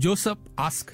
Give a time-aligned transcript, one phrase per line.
[0.00, 0.92] Joseph ask.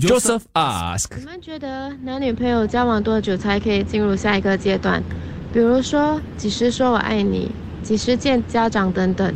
[0.00, 5.02] Joseph ask，你们觉得男女朋友交往多久才可以进入下一个阶段？
[5.52, 7.50] 比如说，几时说我爱你，
[7.82, 9.34] 几时见家长等等。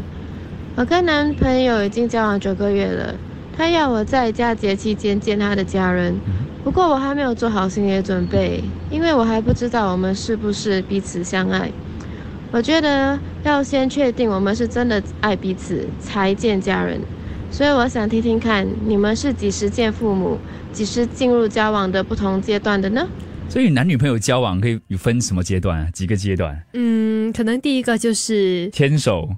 [0.76, 3.12] 我跟男朋友已经交往九个月了，
[3.56, 6.14] 他要我在佳节期间见他的家人，
[6.62, 8.62] 不过我还没有做好心理准备，
[8.92, 11.68] 因为我还不知道我们是不是彼此相爱。
[12.52, 17.00] 我觉得要先确定我们是真的爱彼此，才见家人。
[17.50, 20.38] 所以我想听听看，你们是几时见父母，
[20.72, 23.06] 几时进入交往的不同阶段的呢？
[23.48, 25.88] 所以男女朋友交往可以有分什么阶段啊？
[25.92, 26.60] 几个阶段？
[26.72, 29.28] 嗯，可能第一个就是牵手、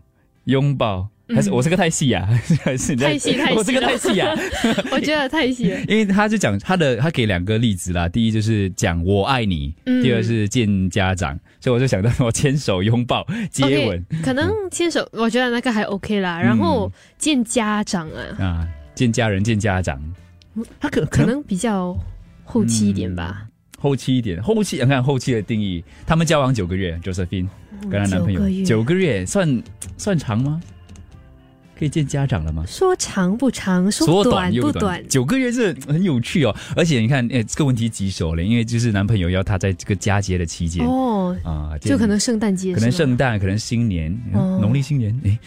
[0.45, 2.27] 拥抱，还是我这个太细啊？
[2.65, 4.35] 还是你在太细太细我这个太细啊？
[4.91, 5.81] 我觉得太细了。
[5.87, 8.09] 因为他就讲他的，他给两个例子啦。
[8.09, 16.41] 第一就是讲我爱你，嗯第二是见家长，所以我就想到我牵手、拥抱、接吻可能牵手，我觉得那个还 OK 啦。
[16.41, 20.01] 然后见家长啊，啊，见家人、见家长，
[20.81, 21.97] 他可可能比较
[22.45, 23.45] 后期一点吧。
[23.81, 27.47] 后期一点，后期你看后期的定义，他们交往九个月，Josephine
[27.89, 29.63] 跟她男朋友九个月九个月算
[29.97, 30.61] 算长吗？
[31.79, 32.65] 可以见家长了吗？
[32.67, 35.07] 说长不长，说说短不短。
[35.09, 36.55] 九个月是很有趣哦。
[36.75, 45.39] 而且你看，诶，这个问题棘手了，因为就是男朋友要他在这个佳节的期间哦，啊，就可能圣诞节，可能圣诞，可能新年，哦农历新年，哎，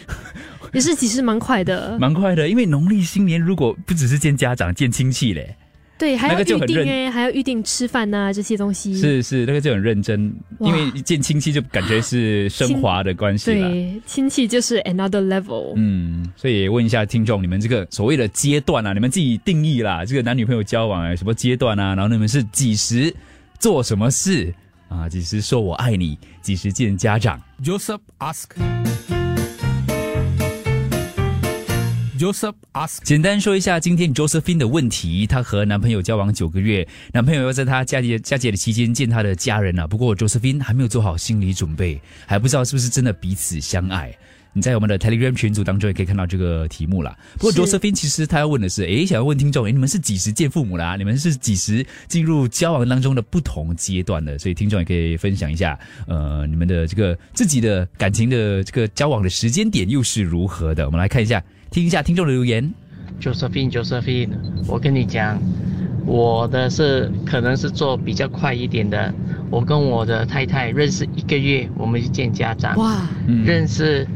[0.72, 1.96] 也是其实蛮快的。
[2.00, 2.48] 蛮快的。
[2.48, 5.54] 因为农历新年如果不只是见家长，见亲戚嘞，
[5.98, 8.96] 对，还要预定哎，还要预定吃饭呐、这些东西。
[8.96, 13.70] 是是，那个就很认真，哇因为见亲戚就感觉是升华的关系了。
[13.70, 15.74] 对，亲戚就是 another level。
[15.76, 21.94] 嗯，所以问一下听众，你们这个所谓的阶段啊，你们自己定义啦，这个男女朋友交往啊，什么阶段啊？
[21.94, 23.14] 然后你们是几时
[23.60, 24.52] 做什么事
[24.88, 25.08] 啊？
[25.08, 26.18] 几时说我爱你？
[26.40, 28.48] 几时见家长？Joseph ask.
[32.22, 32.98] Joseph ask.
[33.02, 35.26] 简单说一下今天 Josephine 的问题。
[35.26, 39.88] 她和男朋友交往九个月，男朋友要在她佳节佳节的期间见她的家人啊。
[39.88, 44.16] 不过 Josephine 还没有做好心理准备，还不知道是不是真的彼此相爱。
[44.52, 47.18] 你在我们的 Telegram 群组当中也可以看到这个题目啦。
[47.38, 50.94] 不过是 Josephine 其实她要问的是，诶，想要问听众，诶，你们是几时见父母啦？
[50.94, 54.38] 你们是几时进入交往当中的不同阶段的？
[54.38, 60.86] 所以听众也可以分享一下，呃，你们的这个自己的感情的这个交往的时间点又是如何的？
[60.86, 62.72] 我们来看一下，听一下听众的留言。
[63.18, 64.28] Josephine，Josephine，
[64.68, 65.40] 我跟你讲，
[66.04, 69.12] 我的是可能是做比较快一点的。
[69.50, 74.06] 我跟我的太太认识一个月，我们就见家长；哇，嗯认识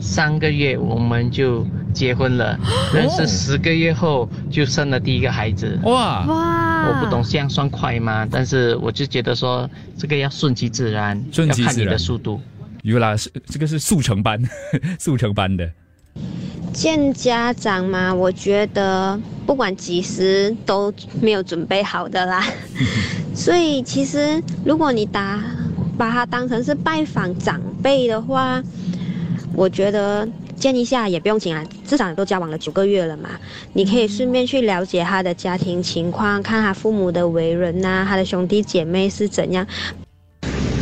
[0.00, 2.58] 三个月，我们就结婚了；
[2.92, 5.78] 认识十个月后就生了第一个孩子。
[5.84, 8.26] 哇，哇，我不懂这样算快吗？
[8.28, 12.40] 但是我就觉得说这个要顺其自然，顺其要看你的速度。
[12.82, 14.42] 原来是这个是速成班，
[14.98, 15.70] 速成班的。
[16.72, 22.42] 见家长嘛，我觉得不管几时都没有准备好的啦。
[23.34, 25.42] 所以其实如果你打
[25.98, 28.62] 把它当成是拜访长辈的话，
[29.54, 33.28] 我觉得见一下也不用紧啊，至少都交往了九个月了嘛，
[33.74, 39.66] 你可以顺便去了解他的家庭情况，看他父母的为人呐、他的兄弟姐妹是怎样。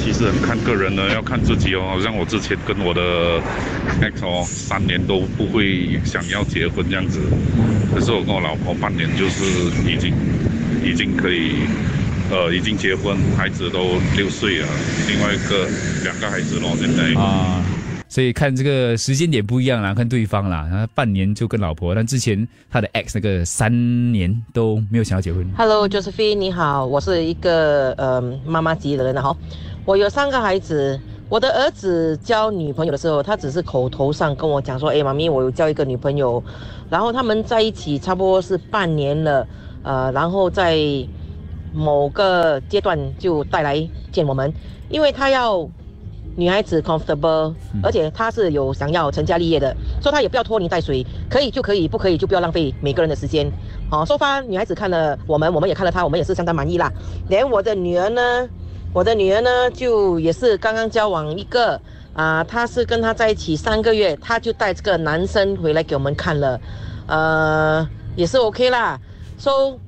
[0.02, 2.00] 其实很看个人的，要看自己哦。
[2.02, 3.38] 像我之前跟我的
[4.00, 7.20] ex 哦，三年都不会想要结婚这样子，
[7.94, 9.44] 可是我跟我老婆半年就是
[9.86, 10.12] 已经
[10.82, 11.52] 已经可以，
[12.30, 14.68] 呃，已经结婚，孩子都六岁了，
[15.06, 15.68] 另外一个
[16.02, 17.14] 两个孩子咯，现在。
[17.20, 17.62] 啊，
[18.10, 23.70] 所以看这个时间点不一样啦，看对方啦，然后半年就跟老婆，但之前他的 ex 那个三
[24.10, 25.48] 年都没有想要结婚。
[25.56, 29.34] Hello Josephine，你好，我是一个呃妈妈级的人哈，
[29.84, 31.00] 我有三个孩子。
[31.28, 36.42] 我的儿子交女朋友的时候，他只是口头上跟我讲说：“哎，妈咪，我有交一个女朋友。”
[36.90, 39.46] 然后他们在一起差不多是半年了，
[39.84, 40.76] 呃，然后在
[41.72, 44.52] 某个阶段就带来见我们，
[44.88, 45.70] 因为他要
[46.36, 53.50] 女孩子 comfortable，而且她是有想要成家立业的，所以他也不要拖泥带水，可以就可以，不可以就不要浪费每个人的时间。
[53.90, 56.90] 好，收发女孩子看了我们，我们也看了她，我们也是相当满意啦。
[57.28, 58.48] 连我的女儿呢，
[58.92, 61.78] 我的女儿呢，就也是刚刚交往一个
[62.14, 66.60] 啊，她是跟她在一起三个月，她就带这个男生回来给我们看了，
[67.06, 68.98] 呃，也是 OK 啦。
[69.36, 69.78] So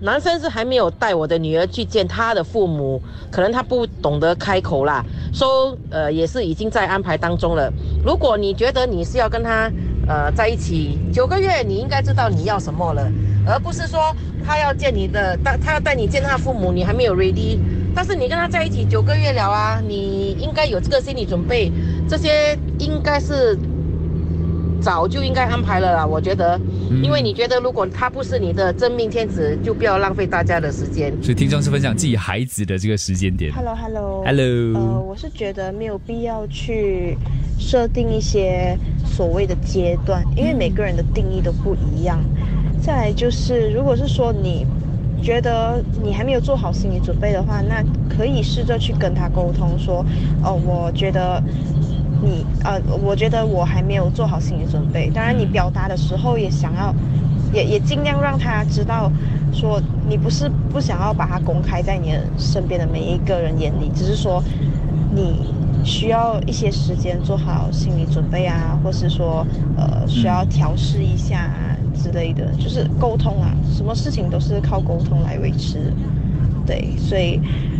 [0.00, 7.72] 男生是还没有带我的女儿去见他的父母，可能他不懂得开口啦，说、呃也是已经在安排当中了。
[8.04, 9.70] 如果你觉得你是要跟他
[10.06, 13.10] 呃在一起九个月，你应该知道你要什么了，
[13.46, 14.14] 而不是说
[14.46, 17.58] 他要见你的，带他要带你见他父母，你还没有 ready。
[17.94, 21.72] 但是你跟他在一起九个月了啊，你应该有这个心理准备，
[22.08, 23.58] 这些应该是
[24.80, 26.06] 早就应该安排了啦。
[26.06, 26.58] 我觉得，
[26.90, 31.12] 嗯因为你觉得如果他不是你的真命天子，就不要浪费大家的时间。
[31.22, 33.52] 所以听众是分享自己孩子的这个时间点。
[33.52, 37.16] Hello Hello Hello 呃，我是觉得没有必要去
[37.58, 42.18] 设定一些所谓的阶段，因为每个人的定义都不一样。
[42.80, 44.64] 再来就是，如果是说你
[45.20, 50.04] 觉得你还没有做好心理准备的话，那可以试着去跟他沟通说，
[50.44, 51.42] 哦，我觉得
[52.22, 55.08] 你呃，我觉得我还没有做好心理准备。
[55.10, 56.94] 当然，你表达的时候也想要，
[57.52, 59.10] 也也尽量让他知道，
[59.52, 64.42] 说你不是不想要把它公开在你的身边的每一个人眼里，只是说
[65.14, 65.54] 你
[65.84, 75.92] 需要一些时间做好心理准备啊，或是说呃需要调试一下啊之类的，就是沟通啊，什么事情都是靠沟通来维持。
[76.66, 77.77] 对，所以嗯，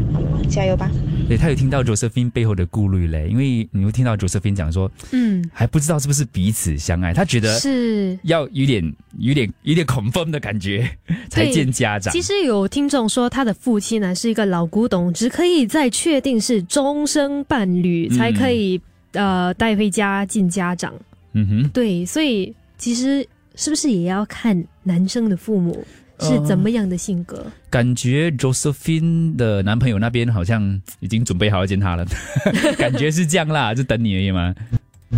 [0.48, 0.90] 加油吧。
[1.28, 8.18] 对他有听到 Josephine 背后的顾虑嘞，因为你会听到 Josephine 讲说，嗯，还不知道是不是彼此相爱，他觉得是。
[8.22, 10.88] 要有点、有点、有点 confirm 的感觉
[11.28, 12.10] 才对见家长。
[12.12, 18.80] 其实有听众说，他的父亲呢是一个老古董，只可以在确定是终生伴侣嗯才可以、
[19.12, 20.94] 呃带回家见家长。
[21.34, 25.84] 嗯哼，对，所以其实是不是也要看男生的父母
[26.20, 27.44] 是怎么样的性格？
[27.70, 32.04] 感觉 Josephine 的男朋友那边好像已经准备好要见他了，
[32.78, 34.54] 感觉是这样啦，就等你而已嘛。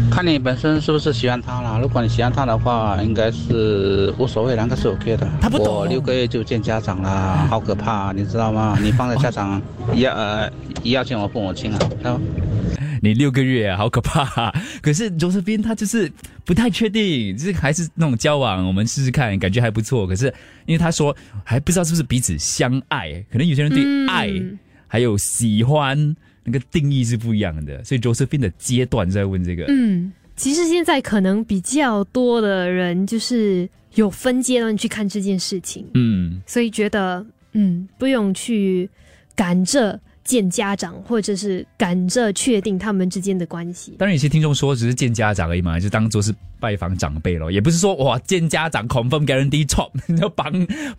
[0.08, 1.76] 看你本身是不是喜欢他啦。
[1.82, 5.26] 如果你喜欢他的话，应该是无所谓两个是 OK 的。
[5.41, 8.79] 他不懂我六个月就见家长啦，好可怕，你知道吗？
[8.81, 9.61] 你放在家长
[9.93, 10.49] 也要呃
[10.85, 11.79] 也要见我父母亲啊？
[13.02, 14.55] 你六个月啊，好可怕、啊！
[14.82, 16.11] 可是 Josephine 他就是
[16.44, 20.06] 不太确定，就是还是那种交往，我们试试看，感觉还不错。
[20.06, 20.26] 可是
[20.67, 24.31] 因为他说还不知道是不是彼此相爱，可能有些人对嗯爱、
[24.87, 26.14] 还有喜欢
[26.44, 29.64] 那个定义是不一样的，所以 Josephine 的阶段在问这个。
[29.69, 38.88] 嗯，其实现在可能比较多的人就是有分阶段去看这件事情，嗯，所以觉得嗯不用去
[39.35, 39.99] 赶着
[40.30, 43.96] 见家长，或者是赶着确定他们之间的关系。
[43.98, 50.52] 当然有些听众说只是见家长而已嘛，就当做是拜访长辈咯，也不是说哇见家长 confirm guarantee top，你 就绑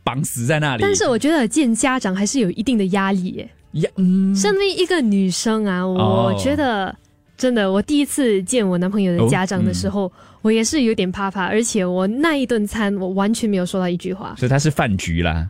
[0.03, 0.81] 绑死在那里。
[0.81, 3.49] 但是我觉得见家长还是有一定的压力耶。
[3.71, 6.93] 呀，嗯，身为一个女生啊，我觉得
[7.37, 10.11] 真的，我第一次见我男朋友的家长的时候，
[10.41, 14.35] 我也是有点怕怕，而且我那一顿餐我完全没有说到一句话。
[14.37, 15.47] 所以他是饭局啦，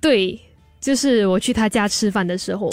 [0.00, 0.40] 对，
[0.82, 2.68] 就是我去他家吃饭的时候，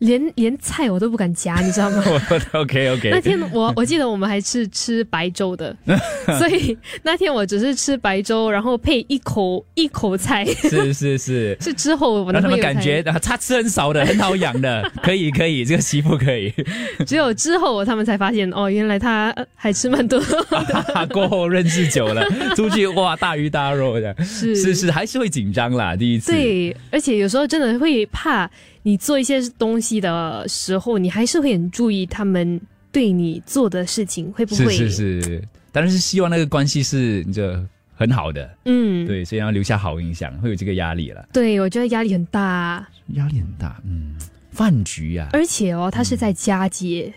[0.00, 2.02] 连连菜我都不敢夹，你知道吗？
[2.52, 5.74] OK OK，那天我我记得我们还是吃白粥的，
[6.38, 10.44] 所以那天我只是吃白粥，然后配一口一口菜。
[10.44, 11.56] 是 是是。
[11.60, 16.52] 是之后我让他们感觉啊，他吃很少的，很好养的，可以可以，这个媳妇可以。
[17.06, 21.06] 只有之后他们才发现哦，原来他呃还吃蛮多的。
[21.12, 22.24] 过后认识久了，
[22.56, 26.32] 出去哇大鱼大肉的，是是是，还是会紧张啦，第一次。
[26.32, 28.50] 对，而且有时候真的会怕
[28.82, 32.60] 你做一些东西的时候，你还是会很注意他们
[32.90, 34.70] 对你做的事情会不会？
[34.70, 37.62] 是是是，当然是希望那个关系是这
[37.94, 44.16] 很好的，嗯，对，所以要留下好印象，会有这个压力了，对，我觉得压力很大，压力很大，嗯，
[44.50, 47.12] 饭局呀、而且哦，他是在佳节。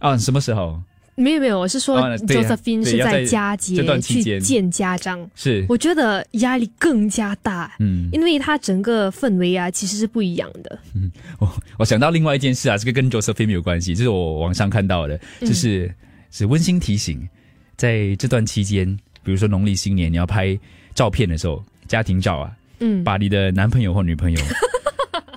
[0.00, 0.80] 啊，什么时候？
[1.16, 10.78] 没有没有，我是说 Josephine 是在对要在佳节去见家长，是，我觉得压力更加大，嗯，因为它整个氛围啊其实是不一样的。
[10.94, 15.48] 嗯我我想到另外一件事啊，这个跟 Josephine 有关系，这是我网上看到的，嗯。
[15.48, 15.92] 就是、
[16.30, 17.28] 是温馨提醒，
[17.76, 18.86] 在这段期间，
[19.22, 20.58] 比如说农历新年，你要拍
[20.94, 22.50] 照片的时候，家庭照啊，
[22.80, 24.40] 嗯，把你的男朋友或女朋友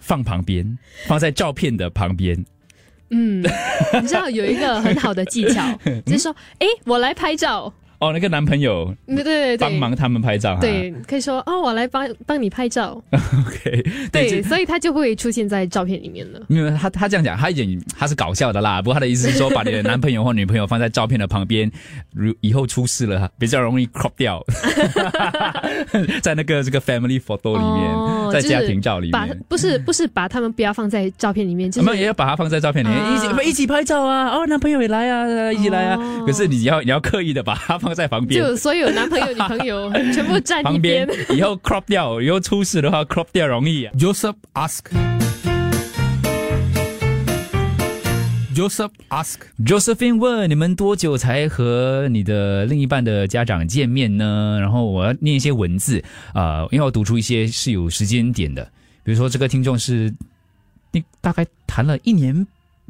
[0.01, 2.43] 放旁边，放在照片的旁边，
[3.09, 3.41] 嗯，
[4.01, 5.63] 你知道有一个很好的技巧，
[6.05, 16.39] 就是说，哎，我来拍照，哦，那个男朋友对对对，帮忙他们拍照哈，对，可以说哦，我来帮帮你拍照，， OK，对，这所以他就会出现在照片里面了。
[16.47, 18.81] 没有他，他这样讲，他演他是搞笑的啦。
[18.81, 21.71] 不过他的意思是说，把你的男朋友或女朋友放在照片的旁边，
[22.13, 24.43] 如以后出事了，比较容易 crop 掉，
[26.21, 29.43] 在那个这个 family photo 里面，哦在家庭照里面把面。
[29.47, 34.29] 不是不是把他们不要放在照片里面，就我们也要把它放在照片里面，啊一起一起拍照啊！
[34.29, 35.97] 哦，男朋友也来啊，一起来啊！
[35.97, 41.37] 哦可是你要你要刻意的把他放在旁边，就所有男朋友女朋友全部站一 旁边边。
[41.37, 43.93] 以后 crop 掉，以后出事的话 crop 掉容易啊。
[43.97, 44.85] Joseph ask.
[48.55, 49.35] Joseph ask.
[49.63, 54.57] Josephine 问：你们多久才和你的另一半的家长见面呢？
[54.59, 56.03] 然后我要念一些文字
[56.33, 58.63] 啊、呃因为我读出一些是有时间点的，
[59.03, 60.11] 比如说这个听众是
[60.91, 62.47] 你大概谈了一年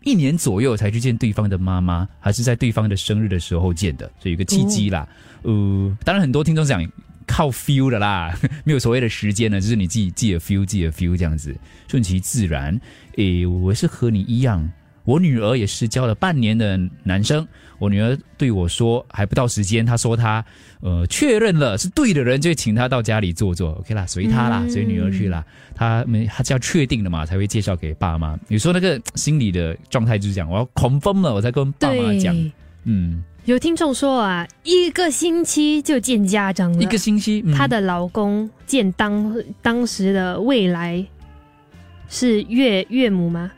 [0.08, 5.08] 一年左右才去见对方的妈妈，还是在对方的生日的时候见的，所以有个契机啦。
[5.44, 6.82] 呃，当然很多听众讲
[7.26, 8.34] 靠 feel 的啦，
[8.64, 11.54] 没有所谓的时间呢，就是你自己自己的 feel，自己的 feel 这样子，
[11.90, 12.80] 顺其自然。
[13.18, 14.72] 诶，我是和你一样，
[15.08, 17.48] 我女儿也是交了半年的男生。
[17.80, 20.44] 我女儿对我说，还不到时间，她说她
[20.82, 25.46] 呃确认了是对的人，就请她到家里坐坐，OK 啦，随她啦，随女儿去啦。
[25.74, 28.38] 她们，她是要确定了嘛，才会介绍给爸妈。
[28.50, 32.36] 有时候那个心理的状态就是讲，我要 confirm 了，我才跟爸妈讲。
[32.84, 41.06] 嗯，有听众说啊，一个星期就见家长了，一个星期，她的老公见当当时的未来
[42.10, 43.52] 是岳岳母吗？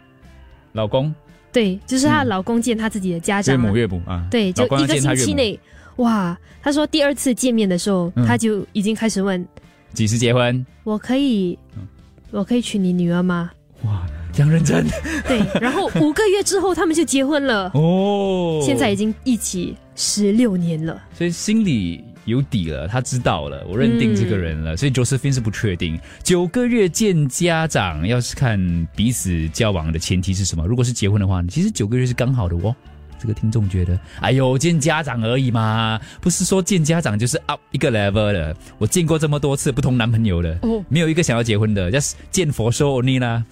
[0.74, 1.12] 老公。
[1.52, 5.60] 对，就是她老公见她自己的家长，岳母岳母啊，对，就一个星期内，
[5.98, 9.46] 哇，她说第二次见面的时候，她就已经开始问
[9.94, 11.58] 几时结婚，我可以，
[12.32, 13.50] 我可以娶你女儿吗？
[13.84, 14.86] 哇，这样认真。
[15.28, 22.06] 对，然后五个月之后他们就结婚了， 哦，现在已经一起十六年了，所以心里。
[22.26, 26.00] 有底了，他知道了，我认定这个人了，所以 Josephine 是不确定。
[26.22, 30.64] 九个月见家长，要是看彼此交往的前提是什么？
[30.68, 32.76] 如果是结婚的话，其实九个月是刚好的哦。
[33.20, 38.56] 这个听众觉得，哎呦，见家长而已嘛，不是说见家长就是 up 一个 level 的。
[38.78, 40.58] 我见过这么多次不同男朋友的，
[40.88, 43.44] 没有一个想要结婚的，just 见佛说你啦，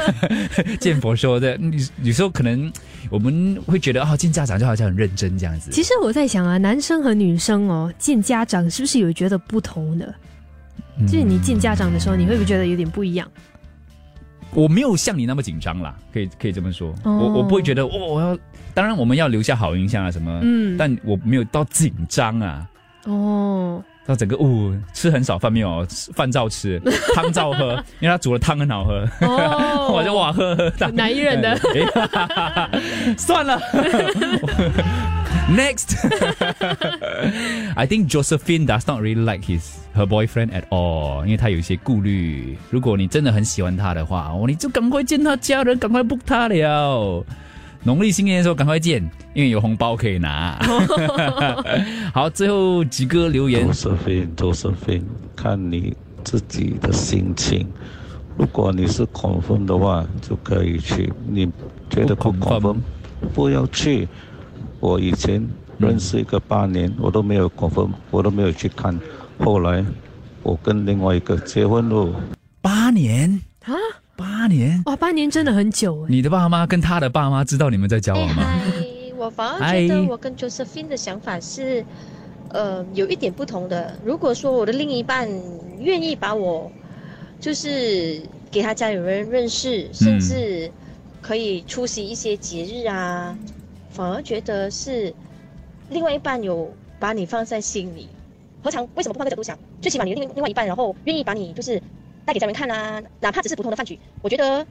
[0.78, 1.56] 见佛说的。
[1.56, 2.70] 有有时候可能
[3.08, 5.70] 我们会觉得，哦，见家长就好像很认真这样子。
[5.70, 10.14] 其实我在想啊，男生和女生哦，见家长是不是有觉得不同的？
[11.06, 13.26] 就是你见家长的时候，你会不会觉得有点不一样？
[14.54, 16.94] 我没有像你那么紧张啦，可以可以这么说。
[17.04, 18.38] 我我不会觉得，哦，我要。
[18.74, 20.40] 当然，我们要留下好印象啊，什么？
[20.42, 22.66] 嗯，但我没有到紧张啊。
[23.04, 26.80] 哦，到整个哦，吃很少饭没有，饭照吃，
[27.14, 29.06] 汤照喝，因为他煮的汤很好喝。
[29.20, 30.72] 哦， 我就哇喝喝。
[30.92, 31.58] 男人的。
[33.18, 33.60] 算了。
[35.50, 35.96] Next,
[37.76, 39.62] I think Josephine does not really like his
[39.94, 42.56] her boyfriend at all，因为他有一些顾虑。
[42.70, 47.24] 如果你真的很喜欢他的话，哦，你就赶快见他家人，赶快 book 他了。
[47.84, 49.02] 农历新年的时候赶快见，
[49.34, 50.58] 因为有红包可以拿。
[52.14, 53.68] 好，最后几个留言。
[53.70, 55.02] Josephine，Josephine，，
[55.36, 55.94] 看你
[56.24, 57.66] 自己的心情。
[58.38, 61.12] 如果你是恐婚的话，就可以去。
[61.28, 61.50] 你
[61.90, 62.80] 觉得恐恐婚，
[63.34, 64.08] 不要去。
[64.82, 65.40] 我以前
[65.78, 68.98] 认识一个八年，我都没有恐分，我都没有去看。
[69.38, 69.84] 后来
[70.42, 72.12] 我跟另外一个结婚了。
[72.60, 73.72] 八年啊？
[74.16, 76.06] 八年哇，八年真的很久哎！
[76.08, 78.42] 你的爸妈跟他的爸妈知道你们在交往吗？
[78.42, 78.72] 嗨，
[79.16, 81.84] 我反而觉得我跟 Josephine 的想法是，
[82.48, 83.96] 呃，有一点不同的。
[84.04, 85.28] 如果说我的另一半
[85.78, 86.68] 愿意把我，
[87.38, 88.20] 就是
[88.50, 90.68] 给他家里人认识，甚至
[91.20, 93.36] 可以出席一些节日啊，
[93.92, 95.14] 反而觉得是
[95.90, 98.08] 另外一半有把你放在心里。
[98.62, 99.58] 何尝为什么不换个角度想？
[99.80, 101.80] 最起码你的另另外一半，然后愿意把你就是。
[102.24, 104.64] 带给家人看啊，哪怕只是普通的饭局，我觉得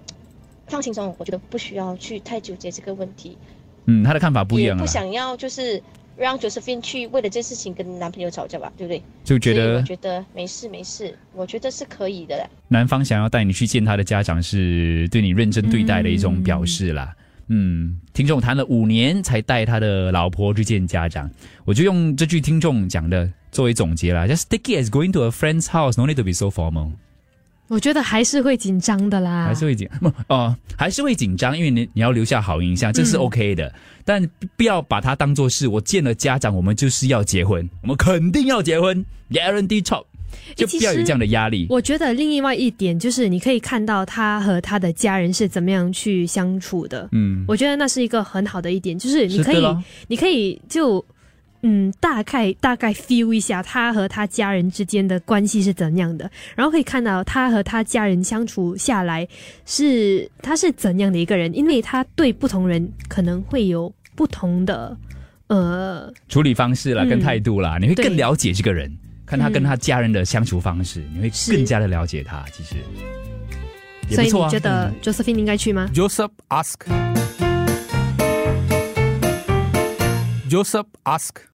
[0.68, 1.14] 放轻松。
[1.18, 3.38] 我觉得不需要去太纠结这个问题。
[3.88, 5.84] 嗯，他的看法不一样不想要就是
[6.16, 9.04] 让 Josephine 去为了这事情跟男朋友吵架吧，对不对？
[9.26, 12.50] 就觉得我觉得没事没事，我觉得是可以的。
[12.70, 17.14] 男方想要带你去见他的家长，是对你认真对待的一种表示啦。
[17.14, 17.26] 嗯，
[18.14, 21.30] 听众谈了五年才带他的老婆去见家长，
[21.66, 24.26] 我就用这句听众讲的作为总结啦。
[24.26, 26.92] Just take it as going to a friend's house, no need to be so formal.
[27.68, 33.74] 我觉得还是会紧张的啦，还是会紧不哦，还是会紧张，因为你你要留下好印象，这是 OK 的。
[34.04, 40.04] 但不要把它当做是我见了家长，我们就是要结婚，我们肯定要结婚，guarantee top，
[40.56, 41.68] 就不要有这样的压力。
[41.70, 47.10] 我觉得另外一点就是，你可以看到他和他的家人是怎么样去相处的。
[47.12, 49.66] 嗯，我觉得那是一个很好的一点，就是你可以，
[50.08, 51.04] 你可以就。
[51.64, 59.28] 嗯，大概大概 feel 一下他和他家人之间的关系是怎样的，然后可以看到他和他家人相处下来
[59.64, 64.98] 是他是怎样的一个人，因为他对不同人可能会有不同的
[65.50, 68.92] 呃处理方式啦，跟态度啦，你会更了解这个人，
[69.32, 72.44] 看他跟他家人的相处方式，你会更加的了解他。
[72.52, 72.76] 其实，
[74.14, 76.88] 所以你觉得 Josephine 应该去吗？Joseph ask，Joseph
[81.06, 81.48] ask。